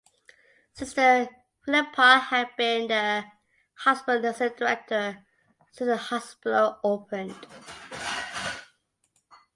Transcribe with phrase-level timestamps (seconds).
[0.73, 1.29] Sister
[1.63, 3.23] Philippa had been the
[3.75, 5.23] hospital’s nursing director
[5.73, 7.37] since the hospital opened.